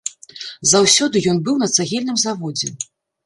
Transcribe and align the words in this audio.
Заўсёды 0.71 1.21
ён 1.35 1.43
быў 1.49 1.55
на 1.63 1.69
цагельным 1.75 2.17
заводзе. 2.25 2.73